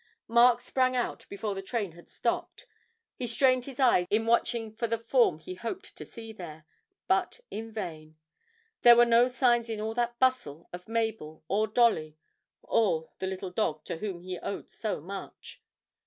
Mark 0.27 0.61
sprang 0.61 0.95
out 0.95 1.27
before 1.29 1.53
the 1.53 1.61
train 1.61 1.91
had 1.91 2.09
stopped; 2.09 2.65
he 3.17 3.27
strained 3.27 3.65
his 3.65 3.79
eyes 3.79 4.07
in 4.09 4.25
watching 4.25 4.73
for 4.75 4.87
the 4.87 4.97
form 4.97 5.37
he 5.37 5.53
hoped 5.53 5.95
to 5.95 6.03
see 6.03 6.33
there, 6.33 6.65
but 7.07 7.39
in 7.51 7.71
vain; 7.71 8.17
there 8.81 8.95
were 8.95 9.05
no 9.05 9.27
signs 9.27 9.69
in 9.69 9.79
all 9.79 9.93
that 9.93 10.17
bustle 10.17 10.67
of 10.73 10.87
Mabel 10.87 11.43
or 11.47 11.67
Dolly, 11.67 12.17
or 12.63 13.11
the 13.19 13.27
little 13.27 13.51
dog 13.51 13.85
to 13.85 13.97
whom 13.97 14.21
he 14.21 14.39
owed 14.39 14.71
so 14.71 15.01
much. 15.01 15.61